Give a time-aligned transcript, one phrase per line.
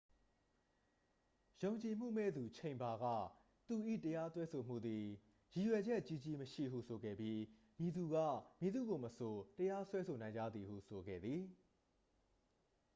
[1.61, 3.05] "ယုံကြည်မှုမဲ့သူ ချိန်ဘာ က
[3.67, 5.05] သူ၏ တရားစွဲဆိုမှုသည်
[5.53, 7.39] "ရည်ရွယ်ချက်ကြီးကြီးမရှိ""ဟု ဆိုခဲ့ပြီး
[7.79, 8.15] "မည်သူက
[8.59, 11.43] မည်သူ့ကိုမဆို တရားစွဲဆိုနိုင်ကြသည်""ဟု ဆိုခဲ့သည်။